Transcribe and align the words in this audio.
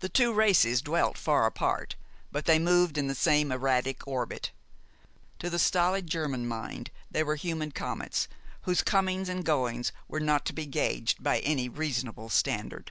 The 0.00 0.08
two 0.08 0.32
races 0.32 0.80
dwelt 0.80 1.18
far 1.18 1.44
apart, 1.44 1.96
but 2.32 2.46
they 2.46 2.58
moved 2.58 2.96
in 2.96 3.08
the 3.08 3.14
same 3.14 3.52
erratic 3.52 4.08
orbit. 4.08 4.52
To 5.38 5.50
the 5.50 5.58
stolid 5.58 6.06
German 6.06 6.48
mind 6.48 6.90
they 7.10 7.22
were 7.22 7.36
human 7.36 7.70
comets, 7.70 8.26
whose 8.62 8.80
comings 8.82 9.28
and 9.28 9.44
goings 9.44 9.92
were 10.08 10.18
not 10.18 10.46
to 10.46 10.54
be 10.54 10.64
gaged 10.64 11.22
by 11.22 11.40
any 11.40 11.68
reasonable 11.68 12.30
standard. 12.30 12.90